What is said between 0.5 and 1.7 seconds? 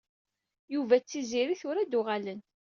Yuba d Tiziri